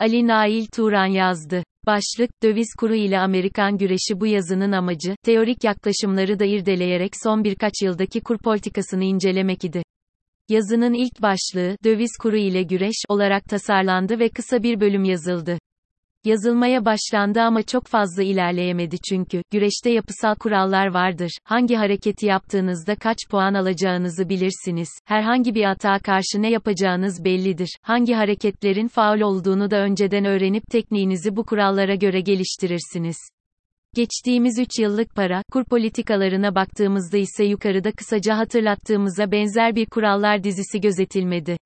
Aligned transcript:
Ali 0.00 0.26
Nail 0.26 0.66
Turan 0.66 1.06
yazdı. 1.06 1.64
Başlık, 1.86 2.30
döviz 2.42 2.74
kuru 2.78 2.94
ile 2.94 3.18
Amerikan 3.18 3.78
güreşi 3.78 4.20
bu 4.20 4.26
yazının 4.26 4.72
amacı, 4.72 5.16
teorik 5.24 5.64
yaklaşımları 5.64 6.38
da 6.38 6.44
irdeleyerek 6.44 7.12
son 7.22 7.44
birkaç 7.44 7.72
yıldaki 7.82 8.20
kur 8.20 8.38
politikasını 8.38 9.04
incelemek 9.04 9.64
idi. 9.64 9.82
Yazının 10.48 10.92
ilk 10.92 11.22
başlığı, 11.22 11.76
döviz 11.84 12.10
kuru 12.22 12.36
ile 12.36 12.62
güreş, 12.62 12.96
olarak 13.08 13.44
tasarlandı 13.44 14.18
ve 14.18 14.28
kısa 14.28 14.62
bir 14.62 14.80
bölüm 14.80 15.04
yazıldı. 15.04 15.58
Yazılmaya 16.24 16.84
başlandı 16.84 17.40
ama 17.40 17.62
çok 17.62 17.86
fazla 17.86 18.22
ilerleyemedi 18.22 18.96
çünkü, 19.08 19.42
güreşte 19.50 19.90
yapısal 19.90 20.34
kurallar 20.34 20.86
vardır. 20.86 21.30
Hangi 21.44 21.74
hareketi 21.74 22.26
yaptığınızda 22.26 22.94
kaç 22.94 23.16
puan 23.30 23.54
alacağınızı 23.54 24.28
bilirsiniz. 24.28 24.88
Herhangi 25.04 25.54
bir 25.54 25.64
atağa 25.64 25.98
karşı 25.98 26.42
ne 26.42 26.50
yapacağınız 26.50 27.24
bellidir. 27.24 27.68
Hangi 27.82 28.14
hareketlerin 28.14 28.88
faul 28.88 29.20
olduğunu 29.20 29.70
da 29.70 29.76
önceden 29.76 30.24
öğrenip 30.24 30.62
tekniğinizi 30.70 31.36
bu 31.36 31.44
kurallara 31.44 31.94
göre 31.94 32.20
geliştirirsiniz. 32.20 33.16
Geçtiğimiz 33.94 34.58
3 34.58 34.78
yıllık 34.78 35.14
para, 35.14 35.42
kur 35.52 35.64
politikalarına 35.64 36.54
baktığımızda 36.54 37.16
ise 37.16 37.44
yukarıda 37.44 37.92
kısaca 37.92 38.38
hatırlattığımıza 38.38 39.32
benzer 39.32 39.74
bir 39.74 39.86
kurallar 39.86 40.44
dizisi 40.44 40.80
gözetilmedi. 40.80 41.56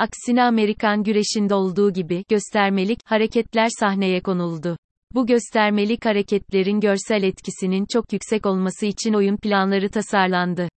Aksine 0.00 0.42
Amerikan 0.42 1.02
güreşinde 1.02 1.54
olduğu 1.54 1.92
gibi, 1.92 2.24
göstermelik, 2.28 2.98
hareketler 3.04 3.68
sahneye 3.80 4.20
konuldu. 4.20 4.76
Bu 5.14 5.26
göstermelik 5.26 6.04
hareketlerin 6.04 6.80
görsel 6.80 7.22
etkisinin 7.22 7.86
çok 7.92 8.12
yüksek 8.12 8.46
olması 8.46 8.86
için 8.86 9.12
oyun 9.12 9.36
planları 9.36 9.90
tasarlandı. 9.90 10.68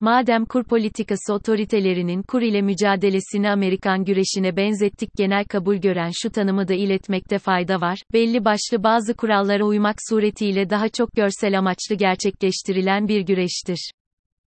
Madem 0.00 0.44
kur 0.44 0.64
politikası 0.64 1.34
otoritelerinin 1.34 2.22
kur 2.22 2.42
ile 2.42 2.62
mücadelesini 2.62 3.50
Amerikan 3.50 4.04
güreşine 4.04 4.56
benzettik 4.56 5.10
genel 5.16 5.44
kabul 5.44 5.76
gören 5.76 6.10
şu 6.14 6.30
tanımı 6.30 6.68
da 6.68 6.74
iletmekte 6.74 7.38
fayda 7.38 7.80
var, 7.80 7.98
belli 8.12 8.44
başlı 8.44 8.84
bazı 8.84 9.14
kurallara 9.14 9.64
uymak 9.64 9.96
suretiyle 10.08 10.70
daha 10.70 10.88
çok 10.88 11.12
görsel 11.12 11.58
amaçlı 11.58 11.94
gerçekleştirilen 11.94 13.08
bir 13.08 13.20
güreştir. 13.20 13.90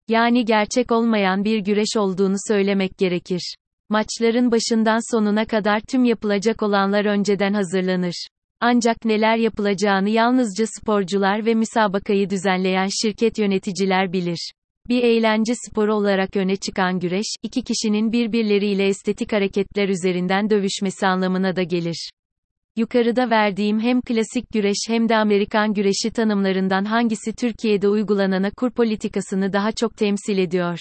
Yani 0.07 0.45
gerçek 0.45 0.91
olmayan 0.91 1.43
bir 1.43 1.59
güreş 1.59 1.97
olduğunu 1.97 2.35
söylemek 2.47 2.97
gerekir. 2.97 3.55
Maçların 3.89 4.51
başından 4.51 5.15
sonuna 5.15 5.45
kadar 5.45 5.79
tüm 5.79 6.05
yapılacak 6.05 6.63
olanlar 6.63 7.05
önceden 7.05 7.53
hazırlanır. 7.53 8.27
Ancak 8.59 9.05
neler 9.05 9.37
yapılacağını 9.37 10.09
yalnızca 10.09 10.65
sporcular 10.67 11.45
ve 11.45 11.53
müsabakayı 11.53 12.29
düzenleyen 12.29 12.87
şirket 13.01 13.39
yöneticiler 13.39 14.13
bilir. 14.13 14.51
Bir 14.89 15.03
eğlence 15.03 15.53
sporu 15.55 15.95
olarak 15.95 16.35
öne 16.35 16.55
çıkan 16.55 16.99
güreş, 16.99 17.25
iki 17.43 17.61
kişinin 17.63 18.11
birbirleriyle 18.11 18.87
estetik 18.87 19.33
hareketler 19.33 19.89
üzerinden 19.89 20.49
dövüşmesi 20.49 21.07
anlamına 21.07 21.55
da 21.55 21.63
gelir. 21.63 22.09
Yukarıda 22.75 23.29
verdiğim 23.29 23.79
hem 23.79 24.01
klasik 24.01 24.51
güreş 24.53 24.77
hem 24.87 25.09
de 25.09 25.15
Amerikan 25.15 25.73
güreşi 25.73 26.11
tanımlarından 26.11 26.85
hangisi 26.85 27.33
Türkiye'de 27.33 27.87
uygulanana 27.87 28.51
kur 28.51 28.71
politikasını 28.71 29.53
daha 29.53 29.71
çok 29.71 29.97
temsil 29.97 30.37
ediyor? 30.37 30.79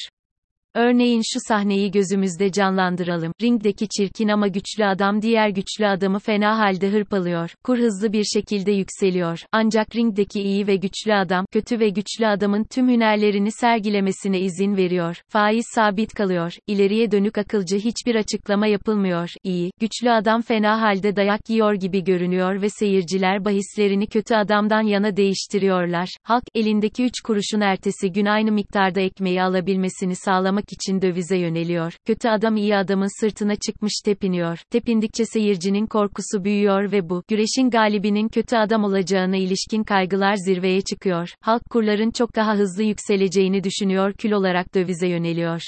Örneğin 0.76 1.22
şu 1.32 1.38
sahneyi 1.48 1.90
gözümüzde 1.90 2.52
canlandıralım. 2.52 3.32
Ringdeki 3.42 3.88
çirkin 3.88 4.28
ama 4.28 4.48
güçlü 4.48 4.84
adam 4.84 5.22
diğer 5.22 5.48
güçlü 5.48 5.86
adamı 5.86 6.18
fena 6.18 6.58
halde 6.58 6.90
hırpalıyor. 6.90 7.50
Kur 7.64 7.78
hızlı 7.78 8.12
bir 8.12 8.24
şekilde 8.24 8.72
yükseliyor. 8.72 9.40
Ancak 9.52 9.96
ringdeki 9.96 10.42
iyi 10.42 10.66
ve 10.66 10.76
güçlü 10.76 11.14
adam, 11.14 11.46
kötü 11.52 11.80
ve 11.80 11.88
güçlü 11.88 12.26
adamın 12.26 12.64
tüm 12.64 12.88
hünerlerini 12.88 13.52
sergilemesine 13.52 14.40
izin 14.40 14.76
veriyor. 14.76 15.22
Faiz 15.28 15.64
sabit 15.74 16.14
kalıyor. 16.14 16.52
İleriye 16.66 17.10
dönük 17.10 17.38
akılcı 17.38 17.76
hiçbir 17.76 18.14
açıklama 18.14 18.66
yapılmıyor. 18.66 19.30
İyi, 19.44 19.70
güçlü 19.80 20.10
adam 20.10 20.42
fena 20.42 20.80
halde 20.80 21.16
dayak 21.16 21.50
yiyor 21.50 21.74
gibi 21.74 22.04
görünüyor 22.04 22.62
ve 22.62 22.68
seyirciler 22.70 23.44
bahislerini 23.44 24.06
kötü 24.06 24.34
adamdan 24.34 24.82
yana 24.82 25.16
değiştiriyorlar. 25.16 26.08
Halk, 26.22 26.44
elindeki 26.54 27.04
3 27.04 27.20
kuruşun 27.24 27.60
ertesi 27.60 28.12
gün 28.12 28.26
aynı 28.26 28.52
miktarda 28.52 29.00
ekmeği 29.00 29.42
alabilmesini 29.42 30.16
sağlamak 30.16 30.65
almak 30.66 30.72
için 30.72 31.02
dövize 31.02 31.36
yöneliyor. 31.36 31.92
Kötü 32.06 32.28
adam 32.28 32.56
iyi 32.56 32.76
adamın 32.76 33.20
sırtına 33.20 33.56
çıkmış 33.56 33.92
tepiniyor. 34.04 34.58
Tepindikçe 34.70 35.24
seyircinin 35.24 35.86
korkusu 35.86 36.44
büyüyor 36.44 36.92
ve 36.92 37.08
bu, 37.08 37.22
güreşin 37.28 37.70
galibinin 37.70 38.28
kötü 38.28 38.56
adam 38.56 38.84
olacağına 38.84 39.36
ilişkin 39.36 39.84
kaygılar 39.84 40.34
zirveye 40.34 40.80
çıkıyor. 40.80 41.28
Halk 41.40 41.62
kurların 41.70 42.10
çok 42.10 42.36
daha 42.36 42.54
hızlı 42.54 42.82
yükseleceğini 42.82 43.64
düşünüyor 43.64 44.12
kül 44.12 44.32
olarak 44.32 44.74
dövize 44.74 45.08
yöneliyor. 45.08 45.60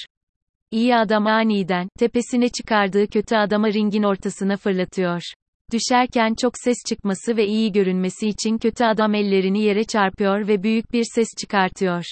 İyi 0.71 0.97
adam 0.97 1.27
aniden, 1.27 1.89
tepesine 1.99 2.49
çıkardığı 2.49 3.07
kötü 3.07 3.37
adama 3.37 3.69
ringin 3.69 4.03
ortasına 4.03 4.57
fırlatıyor. 4.57 5.23
Düşerken 5.73 6.35
çok 6.43 6.53
ses 6.65 6.77
çıkması 6.89 7.37
ve 7.37 7.47
iyi 7.47 7.73
görünmesi 7.73 8.29
için 8.29 8.59
kötü 8.59 8.85
adam 8.85 9.15
ellerini 9.15 9.63
yere 9.63 9.85
çarpıyor 9.85 10.49
ve 10.49 10.63
büyük 10.63 10.93
bir 10.93 11.05
ses 11.15 11.29
çıkartıyor. 11.41 12.05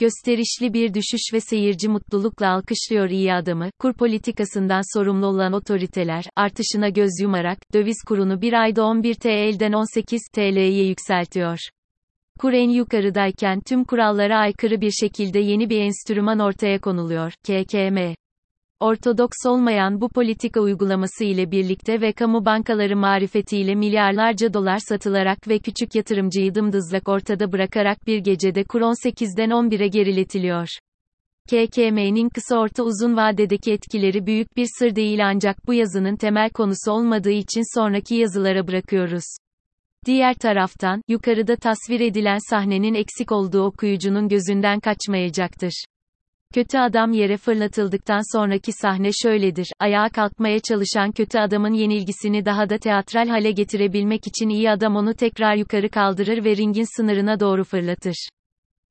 Gösterişli 0.00 0.74
bir 0.74 0.94
düşüş 0.94 1.32
ve 1.32 1.40
seyirci 1.40 1.88
mutlulukla 1.88 2.48
alkışlıyor 2.48 3.10
iyi 3.10 3.34
adamı, 3.34 3.70
kur 3.78 3.92
politikasından 3.92 4.98
sorumlu 4.98 5.26
olan 5.26 5.52
otoriteler, 5.52 6.24
artışına 6.36 6.88
göz 6.88 7.10
yumarak, 7.22 7.58
döviz 7.74 7.96
kurunu 8.08 8.40
bir 8.40 8.52
ayda 8.52 8.84
11 8.84 9.14
TL'den 9.14 9.72
18 9.72 10.20
TL'ye 10.34 10.86
yükseltiyor. 10.86 11.58
Kur 12.38 12.52
en 12.52 12.70
yukarıdayken 12.70 13.60
tüm 13.60 13.84
kurallara 13.84 14.38
aykırı 14.38 14.80
bir 14.80 14.90
şekilde 14.90 15.38
yeni 15.38 15.70
bir 15.70 15.80
enstrüman 15.80 16.38
ortaya 16.38 16.80
konuluyor, 16.80 17.32
KKM. 17.32 18.14
Ortodoks 18.84 19.46
olmayan 19.46 20.00
bu 20.00 20.08
politika 20.08 20.60
uygulaması 20.60 21.24
ile 21.24 21.50
birlikte 21.50 22.00
ve 22.00 22.12
kamu 22.12 22.44
bankaları 22.44 22.96
marifetiyle 22.96 23.74
milyarlarca 23.74 24.54
dolar 24.54 24.78
satılarak 24.88 25.48
ve 25.48 25.58
küçük 25.58 25.94
yatırımcıyı 25.94 26.54
dımdızlak 26.54 27.08
ortada 27.08 27.52
bırakarak 27.52 28.06
bir 28.06 28.18
gecede 28.18 28.64
kur 28.64 28.80
18'den 28.80 29.50
11'e 29.50 29.88
geriletiliyor. 29.88 30.68
KKM'nin 31.46 32.28
kısa 32.28 32.58
orta 32.58 32.82
uzun 32.82 33.16
vadedeki 33.16 33.72
etkileri 33.72 34.26
büyük 34.26 34.56
bir 34.56 34.66
sır 34.78 34.96
değil 34.96 35.26
ancak 35.26 35.66
bu 35.66 35.74
yazının 35.74 36.16
temel 36.16 36.50
konusu 36.50 36.92
olmadığı 36.92 37.30
için 37.30 37.78
sonraki 37.78 38.14
yazılara 38.14 38.66
bırakıyoruz. 38.66 39.24
Diğer 40.06 40.34
taraftan, 40.34 41.02
yukarıda 41.08 41.56
tasvir 41.56 42.00
edilen 42.00 42.38
sahnenin 42.50 42.94
eksik 42.94 43.32
olduğu 43.32 43.62
okuyucunun 43.62 44.28
gözünden 44.28 44.80
kaçmayacaktır. 44.80 45.84
Kötü 46.54 46.78
adam 46.78 47.12
yere 47.12 47.36
fırlatıldıktan 47.36 48.36
sonraki 48.36 48.72
sahne 48.72 49.10
şöyledir. 49.22 49.66
Ayağa 49.80 50.08
kalkmaya 50.08 50.60
çalışan 50.60 51.12
kötü 51.12 51.38
adamın 51.38 51.72
yenilgisini 51.72 52.44
daha 52.44 52.70
da 52.70 52.78
teatral 52.78 53.28
hale 53.28 53.50
getirebilmek 53.50 54.26
için 54.26 54.48
iyi 54.48 54.70
adam 54.70 54.96
onu 54.96 55.14
tekrar 55.14 55.56
yukarı 55.56 55.90
kaldırır 55.90 56.44
ve 56.44 56.56
ringin 56.56 56.96
sınırına 56.96 57.40
doğru 57.40 57.64
fırlatır. 57.64 58.28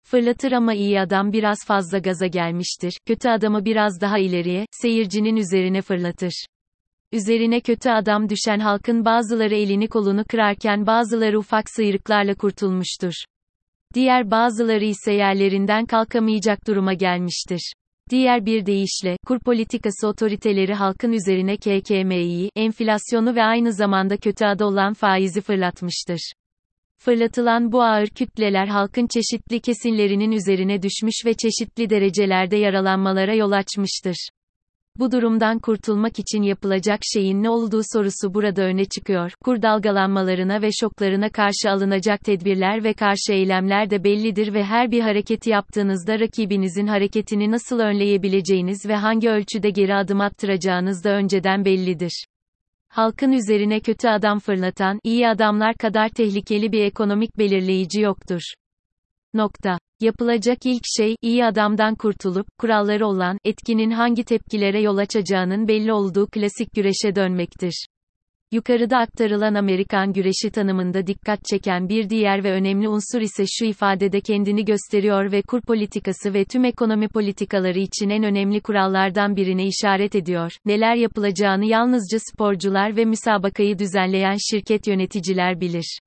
Fırlatır 0.03 0.51
ama 0.51 0.73
iyi 0.73 0.99
adam 0.99 1.33
biraz 1.33 1.57
fazla 1.67 1.99
gaza 1.99 2.27
gelmiştir. 2.27 2.97
Kötü 3.05 3.29
adamı 3.29 3.65
biraz 3.65 4.01
daha 4.01 4.17
ileriye, 4.17 4.65
seyircinin 4.71 5.35
üzerine 5.35 5.81
fırlatır. 5.81 6.45
Üzerine 7.11 7.61
kötü 7.61 7.89
adam 7.89 8.29
düşen 8.29 8.59
halkın 8.59 9.05
bazıları 9.05 9.55
elini 9.55 9.87
kolunu 9.87 10.23
kırarken 10.29 10.87
bazıları 10.87 11.39
ufak 11.39 11.69
sıyrıklarla 11.69 12.35
kurtulmuştur. 12.35 13.13
Diğer 13.93 14.31
bazıları 14.31 14.85
ise 14.85 15.13
yerlerinden 15.13 15.85
kalkamayacak 15.85 16.67
duruma 16.67 16.93
gelmiştir. 16.93 17.73
Diğer 18.09 18.45
bir 18.45 18.65
deyişle, 18.65 19.17
kur 19.27 19.39
politikası 19.39 20.07
otoriteleri 20.07 20.73
halkın 20.73 21.11
üzerine 21.11 21.57
KKM'yi, 21.57 22.49
enflasyonu 22.55 23.35
ve 23.35 23.43
aynı 23.43 23.73
zamanda 23.73 24.17
kötü 24.17 24.45
adı 24.45 24.65
olan 24.65 24.93
faizi 24.93 25.41
fırlatmıştır. 25.41 26.33
Fırlatılan 26.97 27.71
bu 27.71 27.83
ağır 27.83 28.07
kütleler 28.07 28.67
halkın 28.67 29.07
çeşitli 29.07 29.61
kesimlerinin 29.61 30.31
üzerine 30.31 30.81
düşmüş 30.81 31.25
ve 31.25 31.33
çeşitli 31.33 31.89
derecelerde 31.89 32.55
yaralanmalara 32.55 33.33
yol 33.33 33.51
açmıştır. 33.51 34.29
Bu 34.99 35.11
durumdan 35.11 35.59
kurtulmak 35.59 36.19
için 36.19 36.41
yapılacak 36.41 36.99
şeyin 37.13 37.43
ne 37.43 37.49
olduğu 37.49 37.81
sorusu 37.93 38.33
burada 38.33 38.61
öne 38.61 38.85
çıkıyor. 38.85 39.31
Kur 39.43 39.61
dalgalanmalarına 39.61 40.61
ve 40.61 40.69
şoklarına 40.71 41.29
karşı 41.29 41.69
alınacak 41.69 42.19
tedbirler 42.19 42.83
ve 42.83 42.93
karşı 42.93 43.33
eylemler 43.33 43.89
de 43.89 44.03
bellidir 44.03 44.53
ve 44.53 44.63
her 44.63 44.91
bir 44.91 45.01
hareketi 45.01 45.49
yaptığınızda 45.49 46.19
rakibinizin 46.19 46.87
hareketini 46.87 47.51
nasıl 47.51 47.79
önleyebileceğiniz 47.79 48.85
ve 48.85 48.95
hangi 48.95 49.29
ölçüde 49.29 49.69
geri 49.69 49.95
adım 49.95 50.21
attıracağınız 50.21 51.03
da 51.03 51.09
önceden 51.09 51.65
bellidir. 51.65 52.25
Halkın 52.87 53.31
üzerine 53.31 53.79
kötü 53.79 54.07
adam 54.07 54.39
fırlatan, 54.39 54.99
iyi 55.03 55.27
adamlar 55.27 55.75
kadar 55.75 56.09
tehlikeli 56.09 56.71
bir 56.71 56.81
ekonomik 56.81 57.37
belirleyici 57.37 58.01
yoktur. 58.01 58.41
Nokta. 59.33 59.82
Yapılacak 60.03 60.57
ilk 60.65 60.83
şey, 60.97 61.15
iyi 61.21 61.45
adamdan 61.45 61.95
kurtulup, 61.95 62.47
kuralları 62.57 63.07
olan, 63.07 63.37
etkinin 63.45 63.91
hangi 63.91 64.23
tepkilere 64.23 64.81
yol 64.81 64.97
açacağının 64.97 65.67
belli 65.67 65.93
olduğu 65.93 66.27
klasik 66.27 66.71
güreşe 66.75 67.15
dönmektir. 67.15 67.85
Yukarıda 68.51 68.97
aktarılan 68.97 69.53
Amerikan 69.53 70.13
güreşi 70.13 70.51
tanımında 70.51 71.07
dikkat 71.07 71.45
çeken 71.45 71.89
bir 71.89 72.09
diğer 72.09 72.43
ve 72.43 72.51
önemli 72.51 72.89
unsur 72.89 73.21
ise 73.21 73.43
şu 73.47 73.65
ifadede 73.65 74.21
kendini 74.21 74.65
gösteriyor 74.65 75.31
ve 75.31 75.41
kur 75.41 75.61
politikası 75.61 76.33
ve 76.33 76.45
tüm 76.45 76.65
ekonomi 76.65 77.07
politikaları 77.07 77.79
için 77.79 78.09
en 78.09 78.23
önemli 78.23 78.61
kurallardan 78.61 79.35
birine 79.35 79.67
işaret 79.67 80.15
ediyor. 80.15 80.51
Neler 80.65 80.95
yapılacağını 80.95 81.65
yalnızca 81.65 82.17
sporcular 82.19 82.95
ve 82.97 83.05
müsabakayı 83.05 83.79
düzenleyen 83.79 84.37
şirket 84.51 84.87
yöneticiler 84.87 85.61
bilir. 85.61 85.99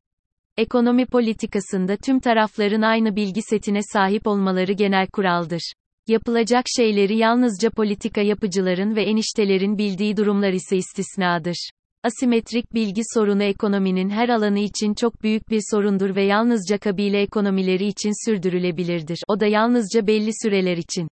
Ekonomi 0.59 1.07
politikasında 1.07 1.97
tüm 1.97 2.21
tarafların 2.21 2.83
aynı 2.83 3.17
bilgi 3.17 3.43
setine 3.43 3.81
sahip 3.93 4.27
olmaları 4.27 4.73
genel 4.73 5.07
kuraldır. 5.07 5.73
Yapılacak 6.09 6.65
şeyleri 6.77 7.17
yalnızca 7.17 7.71
politika 7.71 8.21
yapıcıların 8.21 8.97
ve 8.97 9.03
eniştelerin 9.03 9.79
bildiği 9.79 10.17
durumlar 10.17 10.53
ise 10.53 10.77
istisnadır. 10.77 11.71
Asimetrik 12.03 12.75
bilgi 12.75 13.03
sorunu 13.15 13.43
ekonominin 13.43 14.11
her 14.11 14.29
alanı 14.29 14.59
için 14.59 14.95
çok 14.95 15.23
büyük 15.23 15.51
bir 15.51 15.61
sorundur 15.71 16.17
ve 16.17 16.25
yalnızca 16.25 16.79
kabile 16.79 17.21
ekonomileri 17.23 17.87
için 17.87 18.31
sürdürülebilirdir. 18.31 19.19
O 19.29 19.41
da 19.41 19.47
yalnızca 19.47 20.07
belli 20.07 20.31
süreler 20.43 20.77
için. 20.77 21.09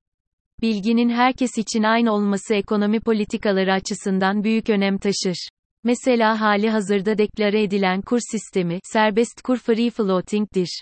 Bilginin 0.62 1.10
herkes 1.10 1.58
için 1.58 1.84
aynı 1.84 2.14
olması 2.14 2.54
ekonomi 2.54 3.00
politikaları 3.00 3.74
açısından 3.74 4.44
büyük 4.44 4.70
önem 4.70 4.98
taşır. 4.98 5.48
Mesela 5.84 6.42
hali 6.42 6.70
hazırda 6.70 7.18
deklare 7.18 7.64
edilen 7.64 8.02
kur 8.02 8.20
sistemi, 8.32 8.80
serbest 8.84 9.42
kur 9.42 9.58
free 9.58 9.90
floating'dir. 9.90 10.82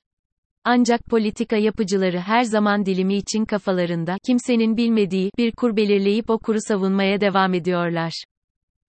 Ancak 0.64 1.06
politika 1.06 1.58
yapıcıları 1.58 2.20
her 2.20 2.44
zaman 2.44 2.86
dilimi 2.86 3.16
için 3.16 3.46
kafalarında, 3.46 4.18
kimsenin 4.26 4.78
bilmediği, 4.78 5.32
bir 5.38 5.52
kur 5.52 5.76
belirleyip 5.76 6.30
o 6.30 6.40
kuru 6.40 6.58
savunmaya 6.68 7.22
devam 7.22 7.54
ediyorlar. 7.54 8.24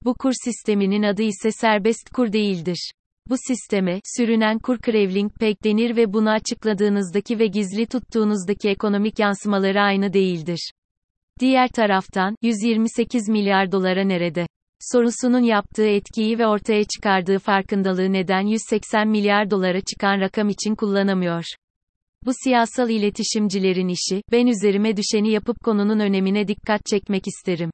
Bu 0.04 0.14
kur 0.14 0.32
sisteminin 0.44 1.02
adı 1.02 1.22
ise 1.22 1.50
serbest 1.52 2.10
kur 2.10 2.32
değildir. 2.32 2.92
Bu 3.28 3.34
sisteme, 3.46 4.00
sürünen 4.16 4.58
kur 4.58 4.78
Krevling 4.78 5.32
pek 5.40 5.64
denir 5.64 5.96
ve 5.96 6.12
bunu 6.12 6.30
açıkladığınızdaki 6.30 7.38
ve 7.38 7.46
gizli 7.46 7.86
tuttuğunuzdaki 7.86 8.68
ekonomik 8.68 9.18
yansımaları 9.18 9.80
aynı 9.80 10.12
değildir. 10.12 10.70
Diğer 11.40 11.68
taraftan, 11.68 12.34
128 12.42 13.28
milyar 13.28 13.72
dolara 13.72 14.04
nerede? 14.04 14.46
Sorusunun 14.80 15.42
yaptığı 15.42 15.86
etkiyi 15.86 16.38
ve 16.38 16.46
ortaya 16.46 16.84
çıkardığı 16.84 17.38
farkındalığı 17.38 18.12
neden 18.12 18.46
180 18.46 19.08
milyar 19.08 19.50
dolara 19.50 19.80
çıkan 19.80 20.20
rakam 20.20 20.48
için 20.48 20.74
kullanamıyor? 20.74 21.44
Bu 22.26 22.30
siyasal 22.44 22.90
iletişimcilerin 22.90 23.88
işi, 23.88 24.22
ben 24.32 24.46
üzerime 24.46 24.96
düşeni 24.96 25.30
yapıp 25.30 25.56
konunun 25.64 26.00
önemine 26.00 26.48
dikkat 26.48 26.86
çekmek 26.86 27.22
isterim. 27.26 27.70